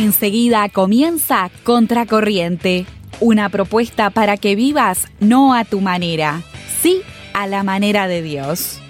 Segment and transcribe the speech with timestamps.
[0.00, 2.86] Enseguida comienza Contracorriente,
[3.20, 6.40] una propuesta para que vivas no a tu manera,
[6.80, 7.02] sí
[7.34, 8.80] a la manera de Dios.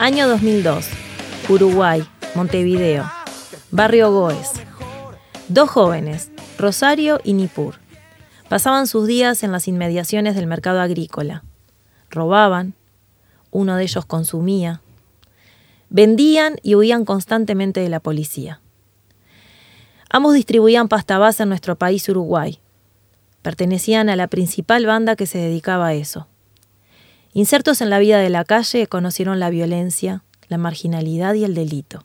[0.00, 0.88] Año 2002.
[1.48, 2.02] Uruguay,
[2.34, 3.08] Montevideo.
[3.70, 4.54] Barrio Goes.
[5.46, 7.76] Dos jóvenes, Rosario y Nipur,
[8.48, 11.44] pasaban sus días en las inmediaciones del mercado agrícola.
[12.10, 12.74] Robaban,
[13.50, 14.80] uno de ellos consumía,
[15.88, 18.60] vendían y huían constantemente de la policía.
[20.08, 22.58] Ambos distribuían pasta base en nuestro país Uruguay.
[23.42, 26.26] Pertenecían a la principal banda que se dedicaba a eso.
[27.32, 32.04] Insertos en la vida de la calle conocieron la violencia, la marginalidad y el delito.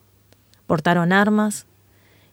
[0.68, 1.66] Portaron armas,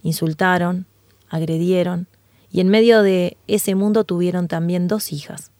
[0.02, 0.86] insultaron,
[1.30, 2.06] agredieron,
[2.50, 5.51] y en medio de ese mundo tuvieron también dos hijas.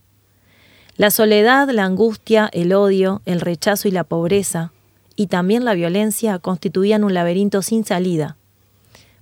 [1.02, 4.70] La soledad, la angustia, el odio, el rechazo y la pobreza,
[5.16, 8.36] y también la violencia, constituían un laberinto sin salida.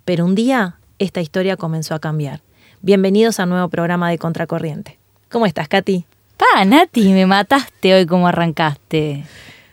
[0.05, 2.43] Pero un día esta historia comenzó a cambiar.
[2.83, 4.99] Bienvenidos a un nuevo programa de Contracorriente.
[5.31, 6.05] ¿Cómo estás, Katy?
[6.37, 9.25] Pa, Nati, me mataste hoy como arrancaste.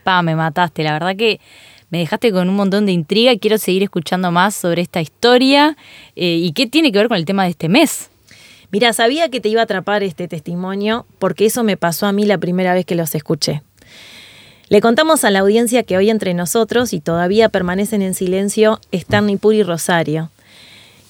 [0.05, 0.83] Pa, me mataste.
[0.83, 1.42] La verdad que
[1.89, 3.38] me dejaste con un montón de intriga.
[3.38, 5.75] Quiero seguir escuchando más sobre esta historia
[6.16, 8.09] eh, y qué tiene que ver con el tema de este mes.
[8.72, 12.26] Mira, sabía que te iba a atrapar este testimonio porque eso me pasó a mí
[12.26, 13.64] la primera vez que los escuché.
[14.70, 19.28] Le contamos a la audiencia que hoy entre nosotros y todavía permanecen en silencio están
[19.28, 20.30] Nipur y Rosario,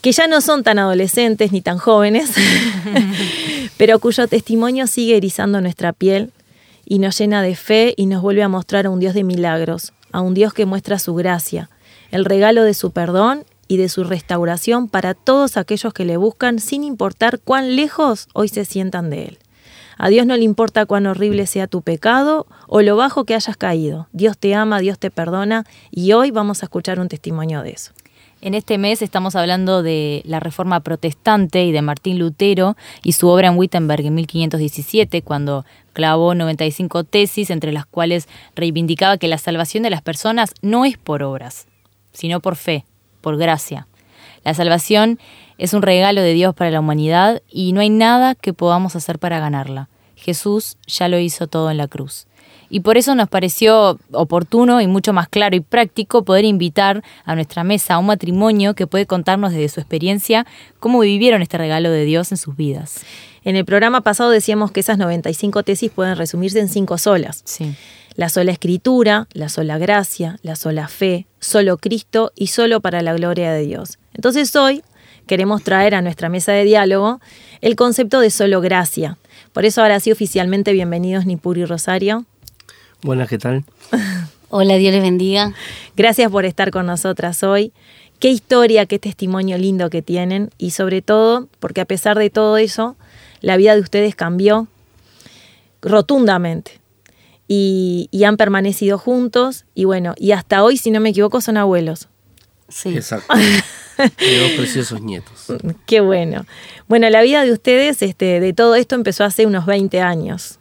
[0.02, 2.30] que ya no son tan adolescentes ni tan jóvenes,
[3.78, 6.32] pero cuyo testimonio sigue erizando nuestra piel
[6.86, 9.94] y nos llena de fe y nos vuelve a mostrar a un Dios de milagros,
[10.12, 11.72] a un Dios que muestra su gracia,
[12.12, 16.60] el regalo de su perdón y de su restauración para todos aquellos que le buscan
[16.60, 19.40] sin importar cuán lejos hoy se sientan de Él.
[19.98, 23.58] A Dios no le importa cuán horrible sea tu pecado o lo bajo que hayas
[23.58, 24.08] caído.
[24.12, 27.94] Dios te ama, Dios te perdona y hoy vamos a escuchar un testimonio de eso.
[28.40, 33.28] En este mes estamos hablando de la Reforma Protestante y de Martín Lutero y su
[33.28, 39.40] obra en Wittenberg en 1517, cuando clavó 95 tesis, entre las cuales reivindicaba que la
[39.40, 41.66] salvación de las personas no es por obras,
[42.14, 42.86] sino por fe,
[43.28, 43.88] por gracia.
[44.46, 45.20] La salvación
[45.58, 49.20] es un regalo de Dios para la humanidad y no hay nada que podamos hacer
[49.20, 49.90] para ganarla.
[50.16, 52.26] Jesús ya lo hizo todo en la cruz.
[52.70, 57.36] Y por eso nos pareció oportuno y mucho más claro y práctico poder invitar a
[57.36, 60.48] nuestra mesa a un matrimonio que puede contarnos desde su experiencia
[60.80, 63.02] cómo vivieron este regalo de Dios en sus vidas.
[63.44, 67.42] En el programa pasado decíamos que esas 95 tesis pueden resumirse en cinco solas.
[67.44, 67.76] Sí.
[68.16, 73.14] La sola escritura, la sola gracia, la sola fe, solo Cristo y solo para la
[73.14, 74.00] gloria de Dios.
[74.14, 74.84] Entonces hoy
[75.26, 77.20] queremos traer a nuestra mesa de diálogo
[77.62, 79.18] el concepto de solo gracia.
[79.54, 82.26] Por eso ahora sí oficialmente bienvenidos Nipur y Rosario.
[83.02, 83.64] Buenas, ¿qué tal?
[84.50, 85.54] Hola, Dios les bendiga.
[85.96, 87.74] Gracias por estar con nosotras hoy.
[88.20, 92.58] Qué historia, qué testimonio lindo que tienen y sobre todo porque a pesar de todo
[92.58, 92.96] eso,
[93.42, 94.68] la vida de ustedes cambió
[95.82, 96.80] rotundamente
[97.48, 101.58] y, y han permanecido juntos y bueno, y hasta hoy, si no me equivoco, son
[101.58, 102.10] abuelos.
[102.70, 102.96] Sí.
[102.96, 103.34] Exacto.
[103.98, 105.48] De dos preciosos nietos.
[105.88, 106.46] Qué bueno.
[106.88, 110.60] Bueno, la vida de ustedes, este, de todo esto empezó hace unos 20 años.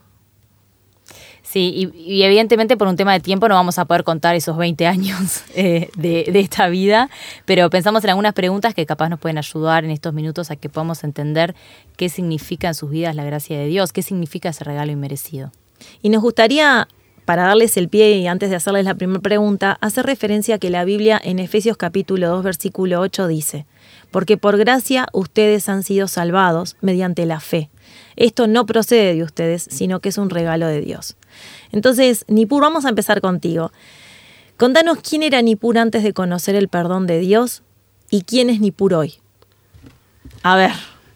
[1.43, 4.57] Sí, y, y evidentemente por un tema de tiempo no vamos a poder contar esos
[4.57, 7.11] 20 años eh, de, de esta vida,
[7.45, 10.69] pero pensamos en algunas preguntas que capaz nos pueden ayudar en estos minutos a que
[10.69, 11.55] podamos entender
[11.97, 15.53] qué significa en sus vidas la gracia de Dios, qué significa ese regalo inmerecido.
[16.03, 16.88] Y nos gustaría,
[17.25, 20.70] para darles el pie y antes de hacerles la primera pregunta, hacer referencia a que
[20.70, 23.66] la Biblia en Efesios capítulo 2 versículo 8 dice,
[24.10, 27.70] porque por gracia ustedes han sido salvados mediante la fe.
[28.16, 31.16] Esto no procede de ustedes, sino que es un regalo de Dios.
[31.72, 33.72] Entonces, Nipur, vamos a empezar contigo.
[34.56, 37.62] Contanos quién era Nipur antes de conocer el perdón de Dios
[38.10, 39.14] y quién es Nipur hoy.
[40.43, 40.72] A ver.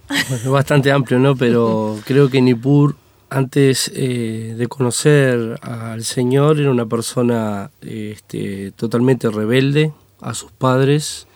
[0.09, 1.37] Bueno, es bastante amplio, ¿no?
[1.37, 2.97] Pero creo que Nippur,
[3.31, 11.27] antes eh, de conocer al Señor, era una persona este, totalmente rebelde a sus padres,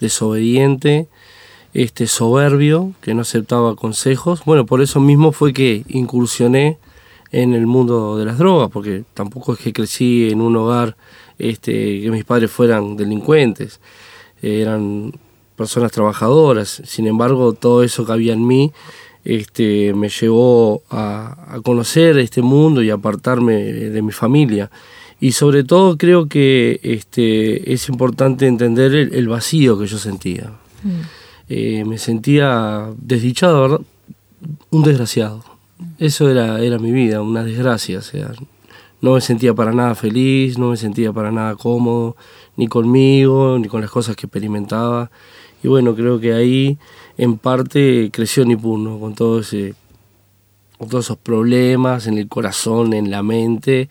[0.00, 1.08] desobediente,
[1.72, 4.44] este, soberbio, que no aceptaba consejos.
[4.44, 6.78] Bueno, por eso mismo fue que incursioné
[7.30, 10.96] en el mundo de las drogas, porque tampoco es que crecí en un hogar
[11.38, 13.80] este, que mis padres fueran delincuentes,
[14.42, 15.12] eran
[15.56, 16.82] personas trabajadoras.
[16.84, 18.72] Sin embargo, todo eso que había en mí
[19.24, 24.70] este, me llevó a, a conocer este mundo y apartarme de mi familia.
[25.20, 30.52] Y sobre todo creo que este, es importante entender el, el vacío que yo sentía.
[31.48, 33.80] Eh, me sentía desdichado, ¿verdad?
[34.70, 35.42] Un desgraciado.
[35.98, 37.98] Eso era, era mi vida, una desgracia.
[37.98, 38.32] O sea,
[39.00, 42.16] no me sentía para nada feliz, no me sentía para nada cómodo,
[42.56, 45.10] ni conmigo, ni con las cosas que experimentaba.
[45.64, 46.76] Y bueno, creo que ahí
[47.16, 49.00] en parte creció Nipur, ¿no?
[49.00, 49.74] Con todo ese
[50.76, 53.88] con todos esos problemas en el corazón, en la mente,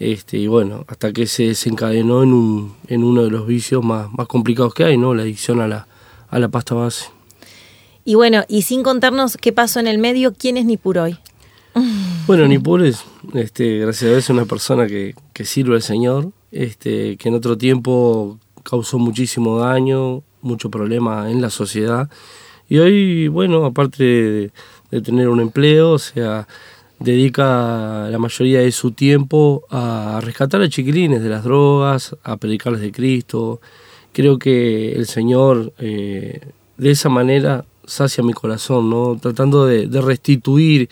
[0.00, 4.10] este, y bueno, hasta que se desencadenó en, un, en uno de los vicios más,
[4.12, 5.14] más complicados que hay, ¿no?
[5.14, 5.86] La adicción a la,
[6.28, 7.04] a la pasta base.
[8.04, 11.18] Y bueno, y sin contarnos qué pasó en el medio, ¿quién es Nipur hoy?
[12.26, 13.04] Bueno, Nipur es,
[13.34, 17.56] este, gracias a Dios, una persona que, que sirve al Señor, este, que en otro
[17.56, 22.08] tiempo causó muchísimo daño, mucho problema en la sociedad.
[22.68, 24.52] Y hoy, bueno, aparte
[24.90, 26.46] de, tener un empleo, o sea,
[26.98, 32.82] dedica la mayoría de su tiempo a rescatar a chiquilines de las drogas, a predicarles
[32.82, 33.60] de Cristo.
[34.12, 36.40] Creo que el Señor eh,
[36.76, 39.18] de esa manera sacia mi corazón, ¿no?
[39.20, 40.88] Tratando de, de restituir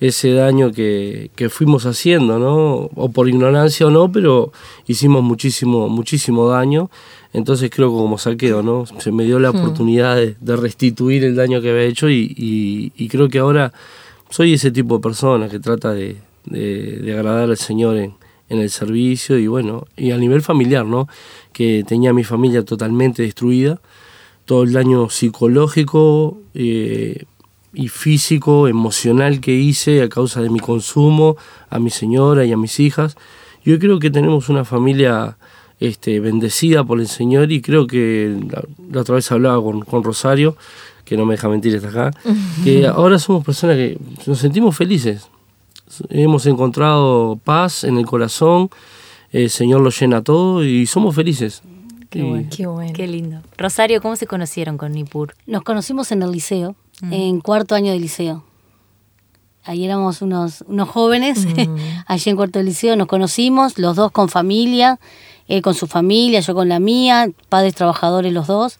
[0.00, 2.90] ese daño que, que, fuimos haciendo, ¿no?
[2.94, 4.52] O por ignorancia o no, pero
[4.86, 6.90] hicimos muchísimo, muchísimo daño.
[7.34, 8.86] Entonces creo que como saqueo, ¿no?
[8.86, 9.56] Se me dio la Hmm.
[9.56, 13.72] oportunidad de, de restituir el daño que había hecho y, y, y creo que ahora
[14.30, 16.16] soy ese tipo de persona que trata de,
[16.46, 18.14] de, de agradar al Señor en,
[18.48, 21.08] en, el servicio y bueno, y a nivel familiar, ¿no?
[21.52, 23.80] Que tenía mi familia totalmente destruida,
[24.44, 27.24] todo el daño psicológico eh,
[27.72, 31.36] y físico, emocional que hice a causa de mi consumo,
[31.68, 33.16] a mi señora y a mis hijas.
[33.64, 35.36] Yo creo que tenemos una familia
[35.86, 40.02] este, bendecida por el Señor y creo que la, la otra vez hablaba con, con
[40.02, 40.56] Rosario,
[41.04, 42.10] que no me deja mentir hasta acá,
[42.62, 45.28] que ahora somos personas que nos sentimos felices.
[46.08, 48.70] Hemos encontrado paz en el corazón,
[49.30, 51.62] el Señor lo llena todo y somos felices.
[52.08, 52.48] Qué bueno.
[52.54, 52.92] Qué bueno.
[52.94, 53.40] Qué lindo.
[53.58, 55.34] Rosario, ¿cómo se conocieron con Nipur?
[55.46, 57.12] Nos conocimos en el liceo, mm.
[57.12, 58.44] en cuarto año de liceo.
[59.64, 61.76] Ahí éramos unos, unos jóvenes, mm.
[62.06, 65.00] allí en cuarto de liceo nos conocimos, los dos con familia,
[65.48, 68.78] él con su familia, yo con la mía, padres trabajadores los dos.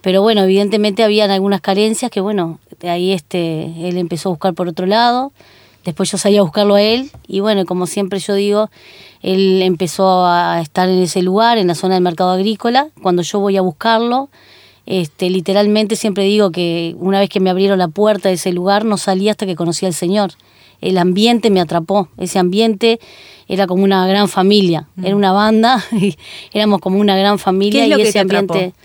[0.00, 4.54] Pero bueno, evidentemente habían algunas carencias que bueno, de ahí este, él empezó a buscar
[4.54, 5.32] por otro lado,
[5.84, 8.70] después yo salí a buscarlo a él y bueno, como siempre yo digo,
[9.22, 13.40] él empezó a estar en ese lugar, en la zona del mercado agrícola, cuando yo
[13.40, 14.30] voy a buscarlo,
[14.86, 18.84] este, literalmente siempre digo que una vez que me abrieron la puerta de ese lugar
[18.84, 20.32] no salí hasta que conocí al Señor.
[20.80, 23.00] El ambiente me atrapó, ese ambiente
[23.48, 25.04] era como una gran familia, mm.
[25.06, 26.16] era una banda, y
[26.52, 28.58] éramos como una gran familia ¿Qué es lo y que ese te ambiente...
[28.58, 28.76] Atrapó?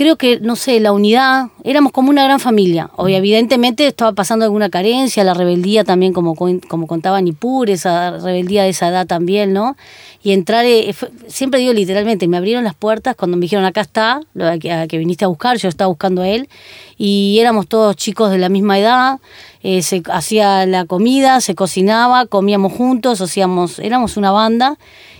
[0.00, 2.88] Creo que, no sé, la unidad, éramos como una gran familia.
[2.96, 8.62] Hoy, evidentemente, estaba pasando alguna carencia, la rebeldía también, como, como contaba Nipur, esa rebeldía
[8.62, 9.76] de esa edad también, ¿no?
[10.22, 13.82] Y entrar, eh, fue, siempre digo literalmente, me abrieron las puertas cuando me dijeron, acá
[13.82, 16.48] está, lo que, a que viniste a buscar, yo estaba buscando a él,
[16.96, 19.18] y éramos todos chicos de la misma edad,
[19.62, 24.78] eh, se hacía la comida, se cocinaba, comíamos juntos, hacíamos, éramos una banda,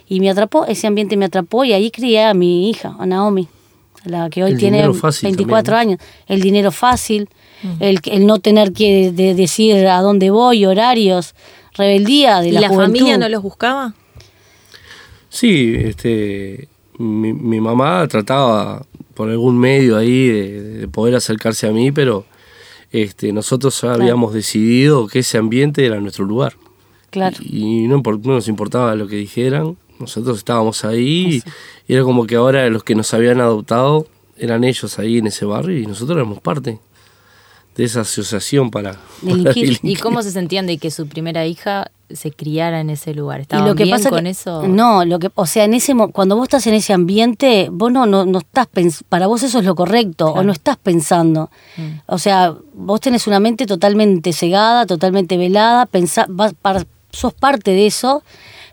[0.09, 3.47] y me atrapó, ese ambiente me atrapó, y ahí crié a mi hija, a Naomi
[4.05, 5.77] la que hoy el tiene 24 también, ¿no?
[5.77, 7.29] años, el dinero fácil,
[7.63, 7.77] uh -huh.
[7.81, 11.35] el, el, no tener que de decir a dónde voy, horarios,
[11.75, 12.99] rebeldía de ¿Y la, la juventud.
[12.99, 13.95] familia no los buscaba?
[15.29, 16.69] Sí, este,
[16.99, 22.25] mi, mi, mamá trataba por algún medio ahí de, de, poder acercarse a mí, pero
[22.91, 24.03] este, nosotros claro.
[24.03, 26.55] habíamos decidido que ese ambiente era nuestro lugar.
[27.11, 27.37] Claro.
[27.41, 31.43] Y, y no, no nos importaba lo que dijeran, nosotros estábamos ahí
[31.87, 35.45] y era como que ahora los que nos habían adoptado eran ellos ahí en ese
[35.45, 36.81] barrio y nosotros éramos parte
[37.77, 42.33] de esa asociación para, para ¿Y cómo se sentían de que su primera hija se
[42.33, 43.41] criara en ese lugar?
[43.41, 44.67] ¿Estaban y lo que bien pasa con que, eso?
[44.67, 48.07] No, lo que, o sea, en ese cuando vos estás en ese ambiente, vos no,
[48.07, 48.67] no, no estás
[49.09, 50.41] para vos eso es lo correcto, claro.
[50.41, 51.51] o no estás pensando.
[51.77, 51.89] Mm.
[52.07, 57.71] O sea, vos tenés una mente totalmente cegada, totalmente velada, pensá, vas, para, sos parte
[57.71, 58.23] de eso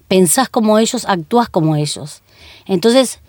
[0.07, 2.21] pensás como ellos, actuás como ellos.
[2.65, 3.19] Entonces,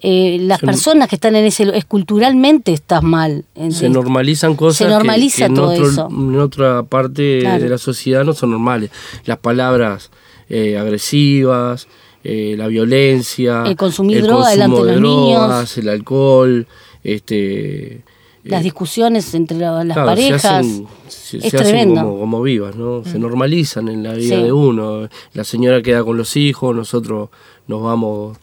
[0.00, 3.44] eh, las se, personas que están en ese es culturalmente estás mal.
[3.70, 6.08] Se normalizan cosas se normaliza que, que en, todo otro, eso.
[6.10, 7.62] en otra parte claro.
[7.62, 8.90] de la sociedad no son normales.
[9.24, 10.10] Las palabras
[10.48, 11.88] eh, agresivas,
[12.22, 15.88] eh, la violencia, el consumir el droga consumo delante de, de los drogas, niños, el
[15.88, 16.66] alcohol,
[17.02, 18.02] este
[18.48, 20.40] las discusiones entre las claro, parejas.
[20.42, 21.94] Se hacen, se, es se tremendo.
[22.00, 23.04] hacen como, como, vivas, ¿no?
[23.04, 23.22] Se Mm.
[23.22, 24.42] normalizan en la vida Sí.
[24.42, 25.08] de uno.
[25.34, 27.28] La señora queda con los hijos, nosotros
[27.66, 28.36] nos vamos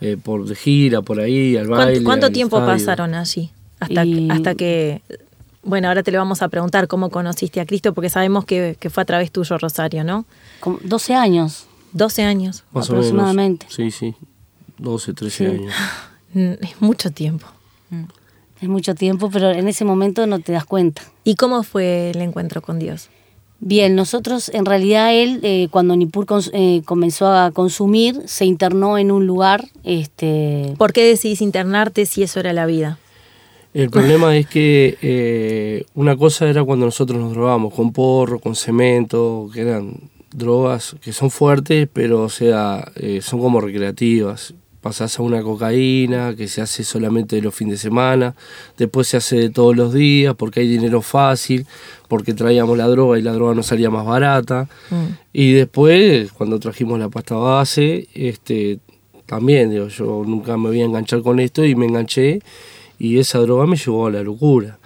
[0.00, 1.92] eh, por de gira, por ahí, al baile.
[1.92, 2.74] ¿Cuánto, cuánto al tiempo estadio.
[2.78, 3.50] pasaron allí?
[3.78, 5.00] Hasta, Y- hasta que.
[5.64, 8.90] Bueno, ahora te lo vamos a preguntar cómo conociste a Cristo, porque sabemos que, que
[8.90, 10.24] fue a través tuyo, Rosario, ¿no?
[10.58, 11.66] Como 12 años.
[11.92, 12.64] 12 años.
[12.72, 13.06] Más o menos.
[13.06, 13.66] aproximadamente.
[13.70, 14.14] Sí, sí.
[14.78, 15.44] 12, 13 Sí.
[15.56, 15.74] años.
[16.34, 17.46] Mm, Es mucho tiempo.
[18.62, 21.02] Es mucho tiempo, pero en ese momento no te das cuenta.
[21.24, 23.08] ¿Y cómo fue el encuentro con Dios?
[23.58, 29.10] Bien, nosotros en realidad él, eh, cuando Nipur eh, comenzó a consumir, se internó en
[29.10, 29.64] un lugar.
[29.82, 30.74] Este...
[30.78, 33.00] ¿Por qué decidís internarte si eso era la vida?
[33.74, 38.54] El problema es que eh, una cosa era cuando nosotros nos drogábamos con porro, con
[38.54, 39.96] cemento, que eran
[40.30, 42.92] drogas que son fuertes, pero o sea,
[43.22, 47.78] son como recreativas pasás a una cocaína que se hace solamente de los fines de
[47.78, 48.34] semana,
[48.76, 51.66] después se hace de todos los días porque hay dinero fácil,
[52.08, 54.68] porque traíamos la droga y la droga nos salía más barata.
[54.90, 55.04] Mm.
[55.32, 58.80] Y después, cuando trajimos la pasta base, este,
[59.24, 62.40] también, digo, yo nunca me voy a enganchar con esto y me enganché
[62.98, 64.78] y esa droga me llevó a la locura.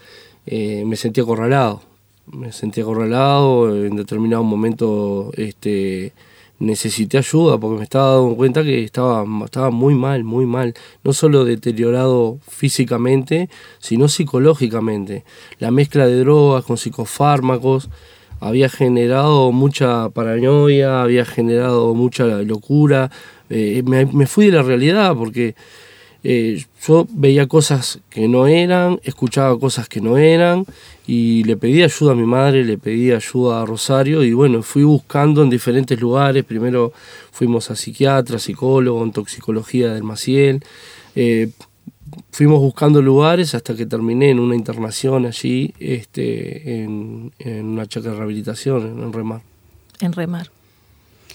[0.45, 1.83] Eh, me sentí acorralado,
[2.27, 6.13] me sentí acorralado en determinado momento, este
[6.59, 10.75] necesité ayuda porque me estaba dando cuenta que estaba, estaba muy mal, muy mal.
[11.05, 13.49] No solo deteriorado físicamente,
[13.79, 15.25] sino psicológicamente.
[15.59, 17.89] La mezcla de drogas con psicofármacos
[18.41, 23.11] había generado mucha paranoia, había generado mucha locura.
[23.49, 25.55] Eh, me, me, fui de la realidad porque
[26.29, 30.65] eh, yo veía cosas que no eran, escuchaba cosas que no eran
[31.07, 34.83] y le pedí ayuda a mi madre, le pedí ayuda a Rosario y bueno, fui
[34.83, 36.45] buscando en diferentes lugares.
[36.45, 36.93] Primero
[37.31, 40.65] fuimos a psiquiatra, psicólogo, en toxicología del Maciel.
[41.15, 41.51] Eh,
[42.33, 48.17] fuimos buscando lugares hasta que terminé en una internación allí, este, en, una chacra de
[48.17, 49.43] rehabilitación, en Remar.
[50.01, 50.51] En Remar.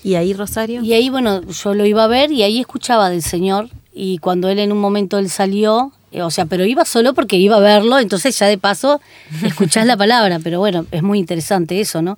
[0.04, 0.82] ¿Y ahí Rosario?
[0.84, 4.50] Y ahí, bueno, yo lo iba a ver y ahí escuchaba del Señor y cuando
[4.50, 7.60] él en un momento él salió, eh, o sea, pero iba solo porque iba a
[7.60, 9.02] verlo, entonces ya de paso
[9.44, 12.18] escuchás la palabra, pero bueno, es muy interesante eso, ¿no?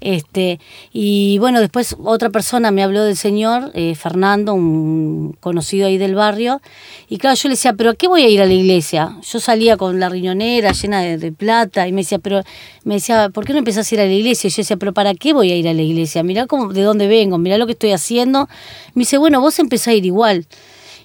[0.00, 0.58] Este,
[0.94, 6.14] y bueno, después otra persona me habló del Señor, eh, Fernando, un conocido ahí del
[6.14, 6.62] barrio,
[7.08, 9.18] y claro, yo le decía, pero ¿a qué voy a ir a la iglesia?
[9.30, 12.42] Yo salía con la riñonera llena de, plata y me decía, pero
[12.84, 14.48] me decía, ¿por qué no empezás a ir a la iglesia?
[14.48, 16.22] Y yo decía, pero ¿para qué voy a ir a la iglesia?
[16.22, 18.48] Mirá cómo, de dónde vengo, mirá lo que estoy haciendo.
[18.94, 20.46] Me dice, bueno, vos empezás a ir igual.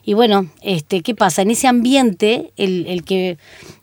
[0.07, 1.41] Y bueno, este, ¿qué pasa?
[1.41, 3.39] En ese ambiente, el, el que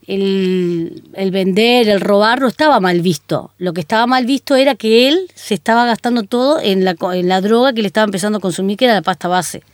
[0.07, 3.51] el, el, vender, el robar, no estaba mal visto.
[3.59, 7.29] Lo que estaba mal visto era que él se estaba gastando todo en la, en
[7.29, 9.65] la droga que le estaba empezando a consumir, que era la pasta base.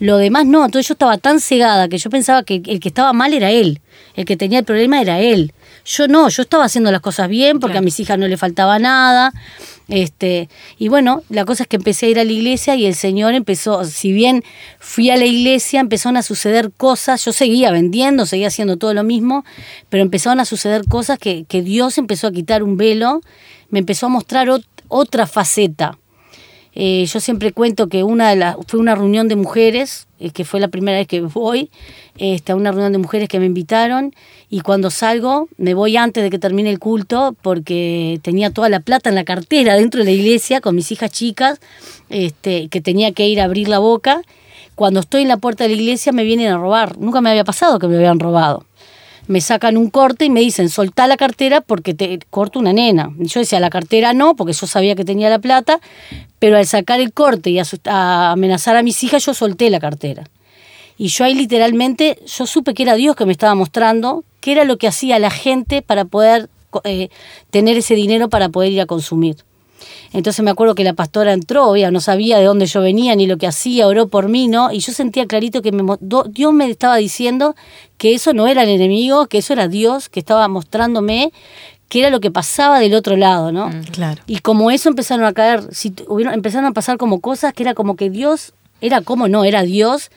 [0.00, 3.12] Lo demás no, entonces yo estaba tan cegada que yo pensaba que el que estaba
[3.12, 3.80] mal era él,
[4.16, 5.52] el que tenía el problema era él.
[5.84, 8.78] Yo no, yo estaba haciendo las cosas bien porque a mis hijas no le faltaba
[8.78, 9.32] nada.
[9.88, 10.48] Este,
[10.78, 13.34] y bueno, la cosa es que empecé a ir a la iglesia y el Señor
[13.34, 14.42] empezó, si bien
[14.78, 19.02] fui a la iglesia, empezaron a suceder cosas, yo seguía vendiendo, seguía haciendo todo lo
[19.02, 19.44] mismo,
[19.88, 23.20] pero empezaron a suceder cosas que, que Dios empezó a quitar un velo,
[23.70, 24.48] me empezó a mostrar
[24.88, 25.98] otra faceta
[26.74, 30.44] eh, yo siempre cuento que una de las, fue una reunión de mujeres, eh, que
[30.44, 31.70] fue la primera vez que voy,
[32.16, 34.14] este, a una reunión de mujeres que me invitaron
[34.48, 38.80] y cuando salgo me voy antes de que termine el culto porque tenía toda la
[38.80, 41.60] plata en la cartera dentro de la iglesia con mis hijas chicas,
[42.08, 44.22] este, que tenía que ir a abrir la boca.
[44.74, 46.96] Cuando estoy en la puerta de la iglesia me vienen a robar.
[46.96, 48.64] Nunca me había pasado que me habían robado
[49.26, 53.12] me sacan un corte y me dicen, soltá la cartera porque te corto una nena.
[53.18, 55.80] Yo decía, la cartera no, porque yo sabía que tenía la plata,
[56.38, 60.24] pero al sacar el corte y a, amenazar a mis hijas, yo solté la cartera.
[60.98, 64.64] Y yo ahí literalmente, yo supe que era Dios que me estaba mostrando qué era
[64.64, 66.48] lo que hacía la gente para poder
[66.84, 67.08] eh,
[67.50, 69.36] tener ese dinero para poder ir a consumir.
[70.12, 73.26] Entonces me acuerdo que la pastora entró, ya no sabía de dónde yo venía ni
[73.26, 74.72] lo que hacía, oró por mí, ¿no?
[74.72, 75.96] Y yo sentía clarito que me,
[76.30, 77.54] Dios me estaba diciendo
[77.98, 81.32] que eso no era el enemigo, que eso era Dios que estaba mostrándome
[81.88, 83.68] qué era lo que pasaba del otro lado, ¿no?
[83.68, 84.22] Mm, claro.
[84.26, 85.94] Y como eso empezaron a caer, si,
[86.32, 90.10] empezaron a pasar como cosas que era como que Dios, era como no, era Dios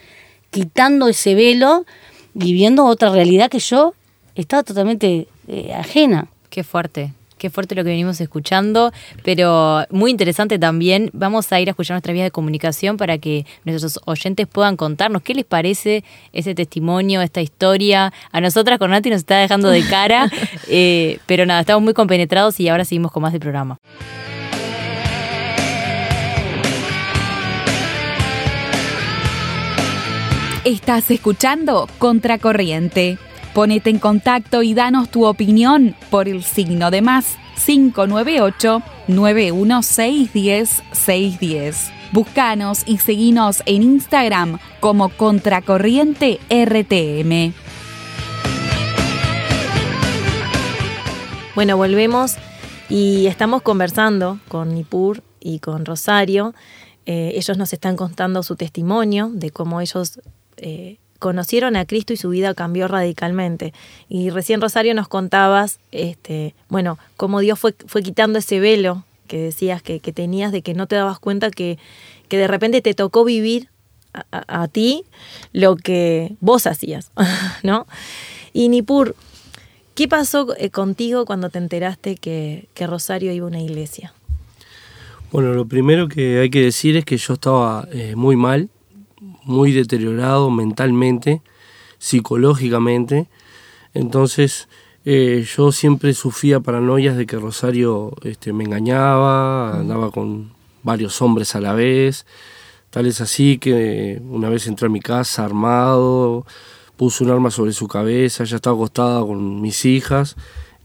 [0.51, 1.86] quitando ese velo
[2.34, 3.93] y viendo otra realidad que yo
[4.36, 6.27] estaba totalmente eh, ajena.
[6.50, 7.12] Qué fuerte.
[7.45, 8.91] Qué fuerte lo que venimos escuchando,
[9.23, 11.11] pero muy interesante también.
[11.13, 15.21] Vamos a ir a escuchar nuestra vía de comunicación para que nuestros oyentes puedan contarnos
[15.21, 18.11] qué les parece ese testimonio, esta historia.
[18.31, 20.27] A nosotras con Nati nos está dejando de cara,
[20.69, 23.77] eh, pero nada, estamos muy compenetrados y ahora seguimos con más del programa.
[30.63, 33.19] Estás escuchando Contracorriente
[33.55, 41.91] Ponete en contacto y danos tu opinión por el signo de más 598 91610 610.
[42.12, 47.53] Búscanos y seguinos en Instagram como Contracorriente RTM.
[51.55, 52.35] Bueno, volvemos
[52.89, 56.53] y estamos conversando con Nipur y con Rosario.
[57.05, 60.19] Eh, ellos nos están contando su testimonio de cómo ellos
[60.57, 63.74] eh, conocieron a Cristo y su vida cambió radicalmente.
[64.08, 69.39] Y recién Rosario nos contabas, este, bueno, cómo Dios fue, fue quitando ese velo que
[69.39, 71.79] decías que, que tenías de que no te dabas cuenta que,
[72.29, 73.70] que de repente te tocó vivir
[74.13, 75.03] a, a- ti
[75.51, 77.10] lo que vos hacías,
[77.63, 77.88] ¿no?
[78.53, 79.15] Y Nipur,
[79.96, 84.13] ¿qué pasó eh, contigo cuando te enteraste que, que Rosario iba a una iglesia?
[85.32, 88.70] Bueno, lo primero que hay que decir es que yo estaba eh, muy mal,
[89.45, 91.41] muy deteriorado mentalmente,
[91.97, 93.27] psicológicamente.
[93.93, 94.67] Entonces
[95.05, 101.55] eh, yo siempre sufría paranoias de que Rosario este, me engañaba, andaba con varios hombres
[101.55, 102.25] a la vez.
[102.89, 106.45] Tal es así que una vez entré a mi casa armado,
[106.95, 110.35] puso un arma sobre su cabeza, ella estaba acostada con mis hijas,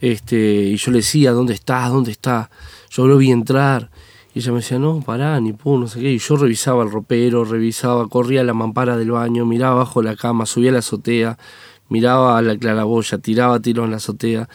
[0.01, 1.91] este, y yo le decía, ¿dónde estás?
[1.91, 2.49] ¿Dónde estás?
[2.91, 3.91] Yo lo vi entrar.
[4.35, 6.13] Y ella me decía, no, pará, ni pu, no sé qué.
[6.13, 10.15] Y yo revisaba el ropero, revisaba, corría a la mampara del baño, miraba abajo la
[10.15, 11.37] cama, subía a la azotea,
[11.89, 14.49] miraba a la claraboya, tiraba tiros en la azotea.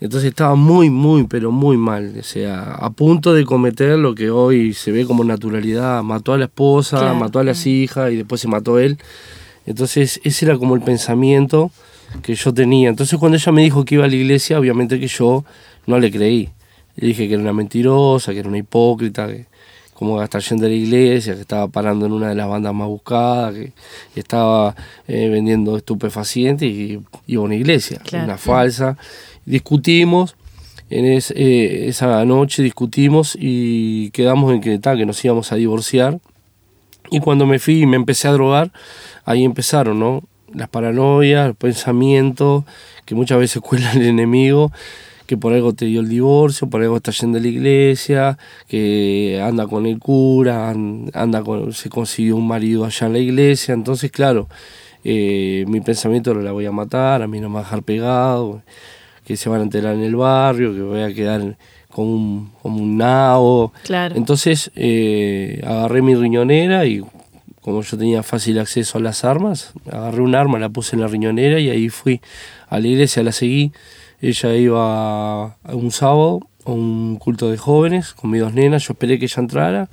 [0.00, 2.14] Entonces estaba muy, muy, pero muy mal.
[2.20, 6.02] O sea, a punto de cometer lo que hoy se ve como naturalidad.
[6.02, 7.14] Mató a la esposa, Claro.
[7.16, 8.98] mató a las hijas y después se mató él.
[9.66, 11.70] Entonces ese era como el pensamiento
[12.22, 12.90] que yo tenía.
[12.90, 15.44] Entonces cuando ella me dijo que iba a la iglesia, obviamente que yo
[15.86, 16.50] no le creí.
[16.98, 19.46] Le dije que era una mentirosa, que era una hipócrita, que
[19.94, 22.48] cómo iba a estar yendo a la iglesia, que estaba parando en una de las
[22.48, 23.72] bandas más buscadas, que,
[24.14, 24.74] que estaba
[25.08, 28.24] eh, vendiendo estupefacientes y iba a una iglesia, Claro.
[28.26, 28.96] una falsa.
[29.44, 30.36] Discutimos,
[30.90, 35.56] en es- eh, esa noche discutimos y quedamos en que, tal, que nos íbamos a
[35.56, 36.20] divorciar.
[37.10, 38.70] Y cuando me fui y me empecé a drogar,
[39.24, 40.22] ahí empezaron, ¿no?
[40.54, 42.64] Las paranoias, los pensamientos,
[43.04, 44.70] que muchas veces cuela el enemigo,
[45.28, 49.38] que por algo te dio el divorcio, por algo está yendo a la iglesia, que
[49.44, 53.74] anda con el cura, an- anda con, se consiguió un marido allá en la iglesia.
[53.74, 54.48] Entonces, claro,
[55.04, 57.82] eh, mi pensamiento era la voy a matar, a mí no me va a dejar
[57.82, 58.62] pegado,
[59.26, 61.58] que se van a enterar en el barrio, que voy a quedar
[61.90, 63.72] como un, como un nabo.
[63.84, 64.16] Claro.
[64.16, 67.02] Entonces eh, agarré mi riñonera y
[67.60, 71.06] como yo tenía fácil acceso a las armas, agarré un arma, la puse en la
[71.08, 72.22] riñonera y ahí fui
[72.70, 73.72] a la iglesia, la seguí.
[74.20, 78.92] Ella iba a un sábado a un culto de jóvenes con mis dos nenas, yo
[78.92, 79.88] esperé que ella entrara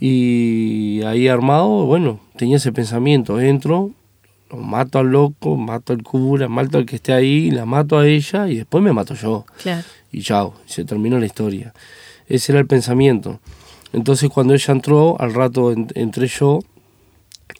[0.00, 3.90] y ahí armado, bueno, tenía ese pensamiento, entro,
[4.50, 8.06] lo mato al loco, mato al cura, mato al que esté ahí, la mato a
[8.08, 9.82] ella y después me mato yo Claro.
[10.10, 11.72] y chao, se terminó la historia.
[12.26, 13.40] Ese era el pensamiento.
[13.92, 16.60] Entonces cuando ella entró, al rato en- entré yo,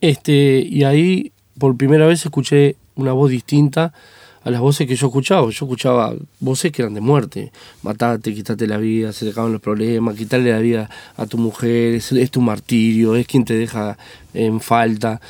[0.01, 3.93] este, y ahí por primera vez escuché una voz distinta
[4.43, 5.43] a las voces que yo escuchaba.
[5.45, 7.53] Yo escuchaba voces que eran de muerte.
[7.83, 11.95] Matate, quítate la vida, se te acaban los problemas, quitarle la vida a tu mujer,
[11.95, 13.99] es, es tu martirio, es quien te deja
[14.35, 15.21] en falta.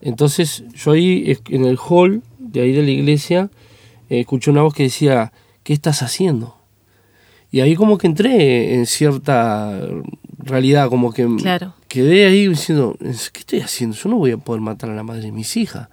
[0.00, 3.50] Entonces yo ahí en el hall de ahí de la iglesia
[4.08, 6.56] eh, escuché una voz que decía, ¿qué estás haciendo?
[7.50, 9.80] Y ahí como que entré en cierta
[10.38, 11.72] realidad, como que Claro.
[11.88, 13.96] quedé ahí diciendo, ¿qué estoy haciendo?
[13.96, 15.88] Yo no voy a poder matar a la madre de mis hijas.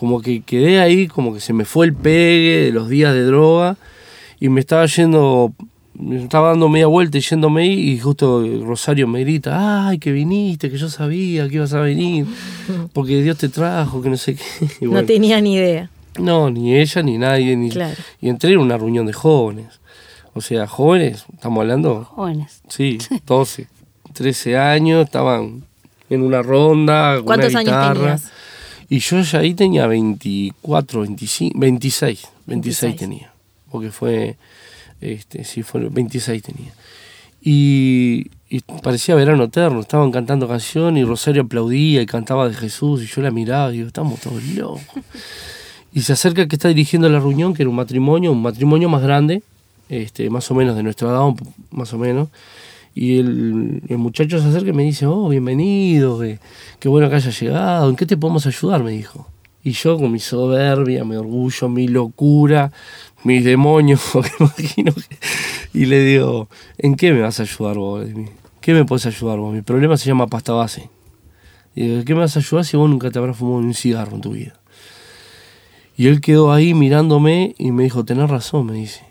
[0.00, 3.22] Como que quedé ahí, como que se me fue el pegue de los días de
[3.22, 3.76] droga
[4.40, 5.52] y me estaba yendo,
[5.92, 10.10] me estaba dando media vuelta y yéndome ahí y justo Rosario me grita, ay, que
[10.10, 12.24] viniste, que yo sabía que ibas a venir,
[12.94, 14.42] porque Dios te trajo, que no sé qué.
[14.86, 15.90] No tenía ni idea.
[16.18, 17.68] no, ni ella, ni nadie, ni...
[17.68, 18.00] Claro.
[18.22, 19.80] Y entré en una reunión de jóvenes.
[20.32, 22.62] O sea, jóvenes, estamos hablando, Jóvenes.
[22.68, 23.66] sí, 12,
[24.14, 25.64] 13 años, estaban
[26.08, 28.32] en una ronda, ¿Cuántos una años tenías?
[28.90, 32.96] Y yo ya ahí tenía 24, 25, 26, 26, 26.
[32.96, 33.32] tenía.
[33.70, 34.36] Porque fue,
[35.00, 36.72] este, sí, fue 26 tenía.
[37.40, 43.02] Y, y parecía verano eterno, estaban cantando canciones y Rosario aplaudía y cantaba de Jesús
[43.02, 44.82] y yo la miraba y digo, estamos todos locos.
[45.92, 48.88] Y se acerca el que está dirigiendo la reunión, que era un matrimonio, un matrimonio
[48.88, 49.42] más grande,
[49.88, 51.34] este, más o menos de nuestra edad,
[51.72, 52.28] más o menos.
[52.94, 56.20] Y el, el muchacho se acerca y me dice, oh, bienvenido,
[56.78, 58.82] qué bueno que haya llegado, ¿en qué te podemos ayudar?
[58.82, 59.28] Me dijo.
[59.62, 62.72] Y yo con mi soberbia, mi orgullo, mi locura,
[63.24, 65.18] mis demonios, porque imagino que...
[65.72, 66.48] Y le digo,
[66.78, 68.06] ¿en qué me vas a ayudar vos?
[68.60, 69.54] ¿Qué me puedes ayudar vos?
[69.54, 70.90] Mi problema se llama pasta base.
[71.74, 74.16] Y digo, ¿qué me vas a ayudar si vos nunca te habrás fumado un cigarro
[74.16, 74.58] en tu vida?
[75.96, 79.04] Y él quedó ahí mirándome y me dijo, tenés razón, me dice.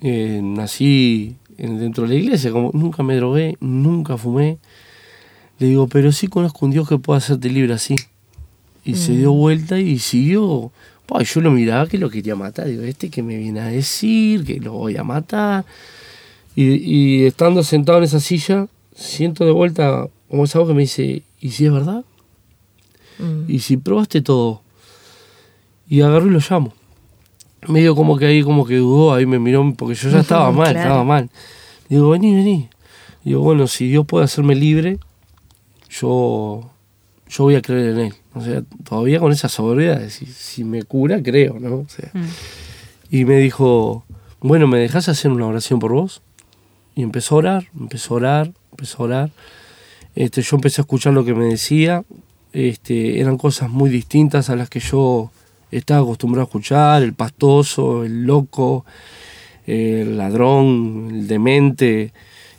[0.00, 4.58] Eh, nací dentro de la iglesia, como nunca me drogué, nunca fumé.
[5.58, 7.96] Le digo, pero sí conozco un Dios que puede hacerte libre así.
[8.84, 10.70] Y se dio vuelta y siguió.
[11.06, 12.66] Pa, yo lo miraba que lo quería matar.
[12.66, 15.64] Digo, este que me viene a decir que lo voy a matar.
[16.54, 20.82] Y, y estando sentado en esa silla, siento de vuelta como esa voz que me
[20.82, 22.04] dice, ¿y si es verdad?
[23.18, 23.50] Mm.
[23.50, 24.62] Y si probaste todo.
[25.88, 26.72] Y agarró y lo llamo.
[27.66, 30.70] Medio como que ahí como que dudó, ahí me miró, porque yo ya estaba mal,
[30.72, 30.78] Claro.
[30.80, 31.30] estaba mal.
[31.88, 32.68] Digo, vení, vení.
[33.24, 34.98] Digo, bueno, si Dios puede hacerme libre,
[35.90, 36.70] yo,
[37.28, 38.14] yo voy a creer en Él.
[38.34, 41.76] O sea, todavía con esa sobriedad, si, si me cura, creo, ¿no?
[41.76, 42.10] O sea,
[43.10, 44.04] Y me dijo,
[44.40, 46.22] bueno, ¿me dejas hacer una oración por vos?
[46.94, 49.30] Y empezó a orar, empezó a orar, empezó a orar.
[50.14, 52.04] Este, yo empecé a escuchar lo que me decía.
[52.52, 55.30] Este, eran cosas muy distintas a las que yo
[55.70, 58.84] estaba acostumbrado a escuchar, el pastoso, el loco,
[59.66, 62.12] el ladrón, el demente,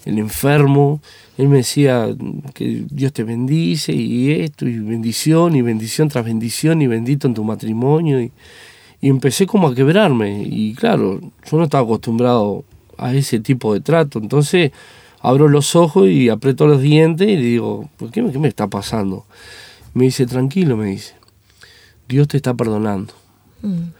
[0.05, 1.01] el enfermo.
[1.37, 2.07] Él me decía
[2.53, 7.33] que Dios te bendice y esto, y bendición, y bendición tras bendición, y bendito en
[7.33, 8.21] tu matrimonio.
[8.21, 8.31] Y,
[9.01, 10.43] y empecé como a quebrarme.
[10.43, 12.63] Y claro, yo no estaba acostumbrado
[12.97, 14.19] a ese tipo de trato.
[14.19, 14.71] Entonces
[15.21, 19.25] abro los ojos y aprieto los dientes y digo, ¿por qué, qué me está pasando?
[19.93, 21.13] Me dice, tranquilo, me dice,
[22.09, 23.13] Dios te está perdonando.
[23.61, 23.91] Mm.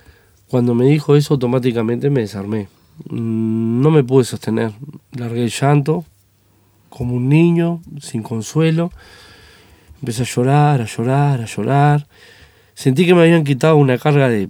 [0.49, 2.67] Cuando me dijo eso, automáticamente me desarmé.
[3.09, 4.71] Mm, No me pude sostener.
[5.11, 6.03] Largué el llanto,
[6.89, 8.91] como un niño, sin consuelo.
[10.01, 12.07] Empecé a llorar, a llorar, a llorar.
[12.73, 14.49] Sentí que me habían quitado una carga de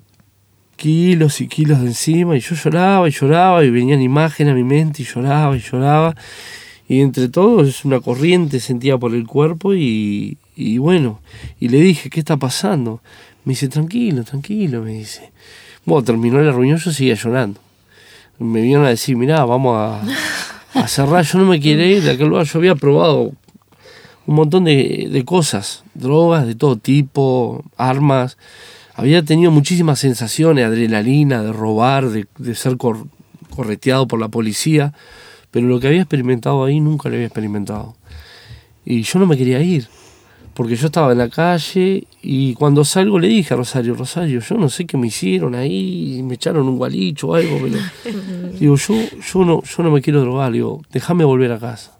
[0.77, 4.63] kilos y kilos de encima y yo lloraba y lloraba y venían imágenes a mi
[4.63, 6.15] mente y lloraba y lloraba.
[6.87, 11.19] Y entre todo es una corriente sentía por el cuerpo y, y bueno,
[11.59, 13.01] y le dije, ¿qué está pasando?
[13.49, 15.31] Me dice, tranquilo, tranquilo, me dice.
[15.83, 17.59] Bueno, terminó la reunión, yo seguía llorando.
[18.37, 20.03] Me vinieron a decir, mirá, vamos a,
[20.79, 23.31] a cerrar, yo no me quiero ir de aquel lugar, yo había probado
[24.27, 28.37] un montón de, de cosas, drogas de todo tipo, armas.
[28.93, 33.07] Había tenido muchísimas sensaciones, adrenalina, de robar, de, de ser cor-
[33.55, 34.93] correteado por la policía,
[35.49, 37.95] pero lo que había experimentado ahí nunca lo había experimentado.
[38.85, 39.87] Y yo no me quería ir,
[40.59, 44.57] porque yo estaba en la calle y cuando salgo le dije a Rosario, Rosario, yo
[44.57, 47.77] no sé qué me hicieron ahí, me echaron un gualicho o algo, pero...
[48.59, 48.93] digo, yo,
[49.25, 51.97] yo, no, yo no me quiero drogar, digo, déjame volver a casa.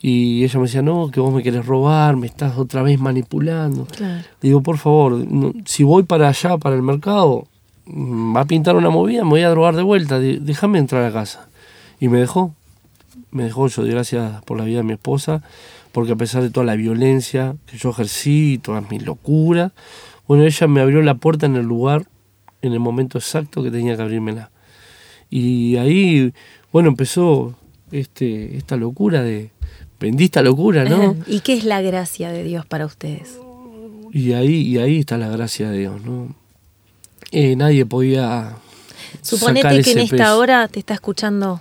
[0.00, 3.84] Y ella me decía, no, que vos me querés robar, me estás otra vez manipulando.
[3.86, 4.22] Claro.
[4.40, 7.48] Digo, por favor, no- si voy para allá, para el mercado,
[7.86, 11.12] mm, va a pintar una movida, me voy a drogar de vuelta, déjame entrar a
[11.12, 11.48] casa.
[11.98, 12.54] Y me dejó,
[13.30, 15.42] me dejó, yo di gracias por la vida de mi esposa,
[15.92, 19.72] porque a pesar de toda la violencia que yo ejercí, todas mis locuras,
[20.26, 22.06] bueno, ella me abrió la puerta en el lugar,
[22.62, 24.50] en el momento exacto que tenía que abrírmela.
[25.28, 26.32] Y ahí,
[26.72, 27.56] bueno, empezó
[27.90, 29.50] este, esta locura de,
[29.98, 31.16] vendí esta locura, ¿no?
[31.26, 33.38] ¿Y qué es la gracia de Dios para ustedes?
[34.12, 36.34] Y ahí, y ahí está la gracia de Dios, ¿no?
[37.30, 38.56] Eh, nadie podía.
[39.22, 40.38] Suponete sacar que en ese esta peso.
[40.38, 41.60] hora te está escuchando.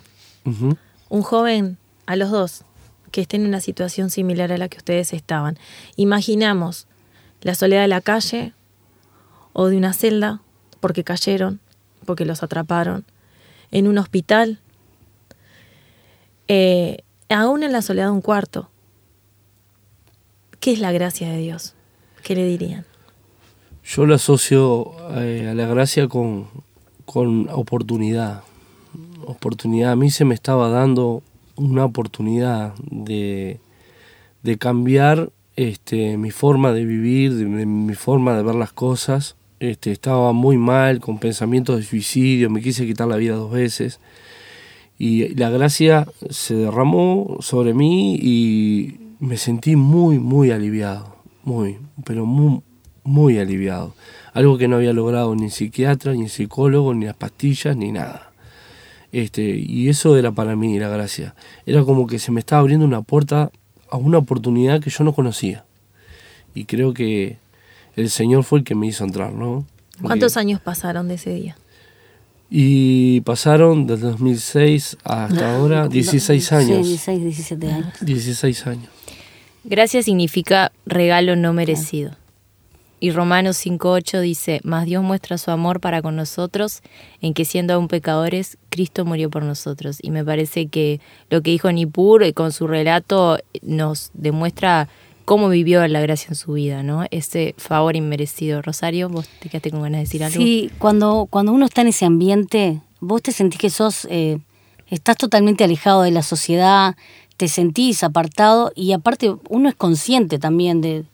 [1.09, 2.63] Un joven, a los dos,
[3.11, 5.57] que estén en una situación similar a la que ustedes estaban.
[5.95, 6.87] Imaginamos
[7.41, 8.53] la soledad de la calle
[9.53, 10.41] o de una celda
[10.79, 11.59] porque cayeron,
[12.05, 13.05] porque los atraparon,
[13.71, 14.59] en un hospital,
[16.47, 18.69] eh, aún en la soledad de un cuarto.
[20.59, 21.75] ¿Qué es la gracia de Dios?
[22.23, 22.85] ¿Qué le dirían?
[23.83, 26.47] Yo lo asocio eh, a la gracia con,
[27.05, 28.43] con oportunidad.
[29.29, 29.91] Oportunidad.
[29.91, 31.21] A mí se me estaba dando
[31.55, 33.59] una oportunidad de,
[34.41, 39.35] de cambiar este, mi forma de vivir, de, mi forma de ver las cosas.
[39.59, 43.99] Este, estaba muy mal, con pensamientos de suicidio, me quise quitar la vida dos veces.
[44.97, 51.17] Y la gracia se derramó sobre mí y me sentí muy, muy aliviado.
[51.43, 52.61] Muy, pero muy,
[53.03, 53.93] muy aliviado.
[54.33, 58.28] Algo que no había logrado ni psiquiatra, ni psicólogo, ni las pastillas, ni nada.
[59.11, 61.35] Este, y eso era para mí la gracia.
[61.65, 63.51] Era como que se me estaba abriendo una puerta
[63.89, 65.65] a una oportunidad que yo no conocía.
[66.53, 67.37] Y creo que
[67.95, 69.65] el Señor fue el que me hizo entrar, ¿no?
[70.01, 71.57] ¿Cuántos años pasaron de ese día?
[72.49, 76.87] Y pasaron desde 2006 hasta ahora 16 Sí, años.
[76.87, 77.93] 16, 17 años.
[78.01, 78.89] 16 años.
[79.63, 82.11] Gracia significa regalo no merecido.
[82.99, 86.81] Y Romanos 5.8 dice, Mas Dios muestra su amor para con nosotros,
[87.21, 89.99] en que siendo aún pecadores, Cristo murió por nosotros.
[90.01, 94.89] Y me parece que lo que dijo Nipur eh, con su relato nos demuestra
[95.23, 97.05] cómo vivió la gracia en su vida, ¿no?
[97.11, 98.61] Ese favor inmerecido.
[98.61, 100.37] Rosario, vos te quedaste con ganas de decir algo.
[100.37, 104.39] Sí, cuando, cuando uno está en ese ambiente, vos te sentís que sos, eh,
[104.87, 106.95] estás totalmente alejado de la sociedad,
[107.37, 111.05] te sentís apartado y aparte uno es consciente también de,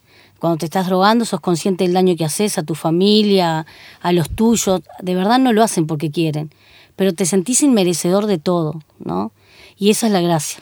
[0.45, 3.65] cuando te estás drogando, sos consciente del daño que haces a tu familia,
[3.99, 6.51] a los tuyos, de verdad no lo hacen porque quieren,
[6.95, 9.31] pero te sentís inmerecedor de todo, ¿no?
[9.75, 10.61] Y esa es la gracia,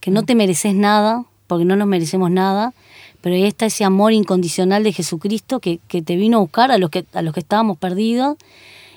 [0.00, 2.74] que no te mereces nada, porque no nos merecemos nada,
[3.22, 6.76] pero ahí está ese amor incondicional de Jesucristo que, que te vino a buscar a
[6.76, 8.36] los que, a los que estábamos perdidos,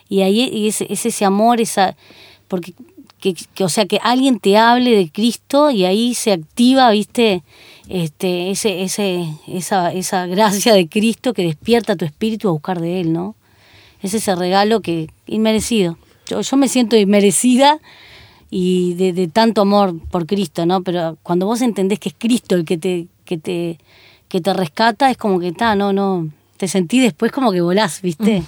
[0.09, 1.95] y ahí es, es ese amor, esa
[2.49, 2.73] porque
[3.19, 7.43] que, o sea, que alguien te hable de Cristo y ahí se activa, viste,
[7.89, 13.01] este, ese, ese, esa, esa gracia de Cristo que despierta tu espíritu a buscar de
[13.01, 13.35] Él, ¿no?
[14.01, 15.97] Es ese regalo que inmerecido.
[16.27, 17.79] Yo, yo me siento inmerecida
[18.49, 20.81] y de, tanto amor por Cristo, ¿no?
[20.81, 23.79] Pero cuando vos entendés que es Cristo el que te, que te,
[24.27, 28.01] que te rescata, es como que está, no, no, te sentí después como que volás,
[28.01, 28.43] ¿viste?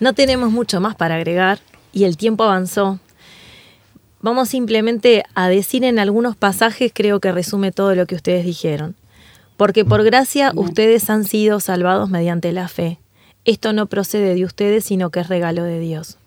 [0.00, 1.60] No tenemos mucho más para agregar
[1.92, 2.98] y el tiempo avanzó.
[4.26, 8.96] Vamos simplemente a decir en algunos pasajes, creo que resume todo lo que ustedes dijeron.
[9.56, 12.98] Porque por gracia ustedes han sido salvados mediante la fe.
[13.44, 16.18] Esto no procede de ustedes, sino que es regalo de Dios.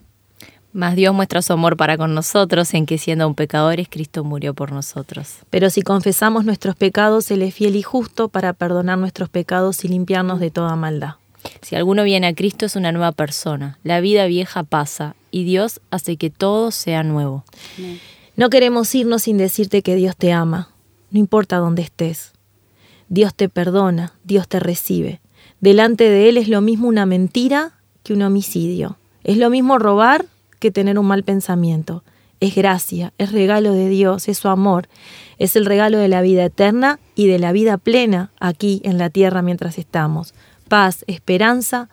[0.72, 4.54] Mas Dios muestra su amor para con nosotros en que siendo un pecadores, Cristo murió
[4.54, 5.34] por nosotros.
[5.50, 9.88] Pero si confesamos nuestros pecados, Él es fiel y justo para perdonar nuestros pecados y
[9.88, 11.16] limpiarnos de toda maldad.
[11.60, 13.78] Si alguno viene a Cristo es una nueva persona.
[13.82, 17.44] La vida vieja pasa y Dios hace que todo sea nuevo.
[18.36, 20.70] No queremos irnos sin decirte que Dios te ama,
[21.10, 22.32] no importa dónde estés.
[23.08, 25.20] Dios te perdona, Dios te recibe.
[25.60, 28.98] Delante de Él es lo mismo una mentira que un homicidio.
[29.24, 30.26] Es lo mismo robar
[30.58, 32.04] que tener un mal pensamiento.
[32.38, 34.88] Es gracia, es regalo de Dios, es su amor,
[35.38, 39.10] es el regalo de la vida eterna y de la vida plena aquí en la
[39.10, 40.32] tierra mientras estamos.
[40.68, 41.90] Paz, esperanza,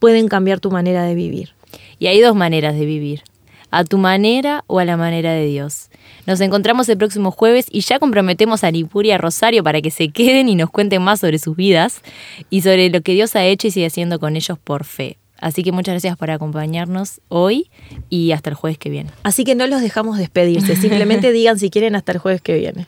[0.00, 1.54] pueden cambiar tu manera de vivir.
[2.00, 3.22] Y hay dos maneras de vivir,
[3.70, 5.90] a tu manera o a la manera de Dios.
[6.26, 9.90] Nos encontramos el próximo jueves y ya comprometemos a Nipur y a Rosario para que
[9.90, 12.00] se queden y nos cuenten más sobre sus vidas
[12.48, 15.18] y sobre lo que Dios ha hecho y sigue haciendo con ellos por fe.
[15.42, 17.70] Así que muchas gracias por acompañarnos hoy
[18.08, 19.10] y hasta el jueves que viene.
[19.22, 22.86] Así que no los dejamos despedirse, simplemente digan si quieren hasta el jueves que viene.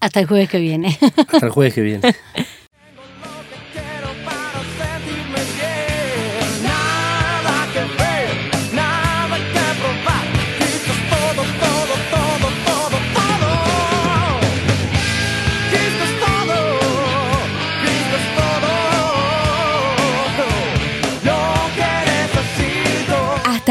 [0.00, 0.98] Hasta el jueves que viene.
[1.16, 2.02] Hasta el jueves que viene.